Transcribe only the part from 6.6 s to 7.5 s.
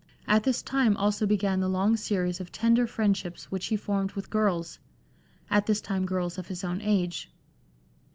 own age.